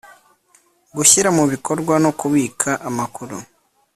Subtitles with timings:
[0.95, 3.37] gushyira mu bikorwa no kubika amakuru